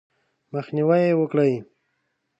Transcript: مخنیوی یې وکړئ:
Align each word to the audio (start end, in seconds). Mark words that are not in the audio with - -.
مخنیوی 0.53 1.01
یې 1.07 1.13
وکړئ: 1.19 1.53